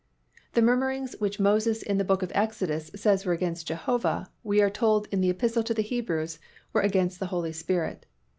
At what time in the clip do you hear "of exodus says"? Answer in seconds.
2.23-3.23